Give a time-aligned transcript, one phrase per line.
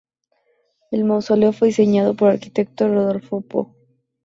[0.89, 3.75] El Mausoleo fue diseñado por Arquitecto Rodolfo Pou.